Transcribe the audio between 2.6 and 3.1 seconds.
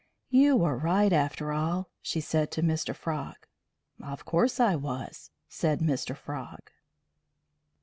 Mr.